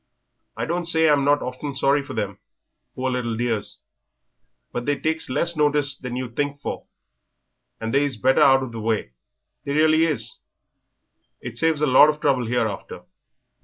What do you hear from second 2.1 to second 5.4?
them, poor little dears, but they takes